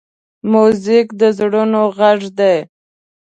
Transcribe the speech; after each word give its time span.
موزیک 0.51 1.07
د 1.19 1.21
زړونو 1.37 1.81
غږ 1.97 2.19
دی. 2.39 2.55